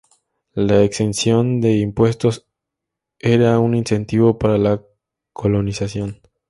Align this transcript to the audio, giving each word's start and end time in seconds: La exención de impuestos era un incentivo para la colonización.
La 0.55 0.81
exención 0.81 1.61
de 1.61 1.73
impuestos 1.77 2.47
era 3.19 3.59
un 3.59 3.75
incentivo 3.75 4.39
para 4.39 4.57
la 4.57 4.81
colonización. 5.31 6.21